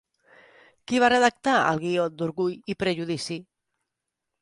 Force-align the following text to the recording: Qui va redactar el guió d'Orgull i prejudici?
Qui 0.91 1.01
va 1.03 1.09
redactar 1.13 1.55
el 1.73 1.83
guió 1.85 2.09
d'Orgull 2.17 2.75
i 2.75 2.79
prejudici? 2.85 3.43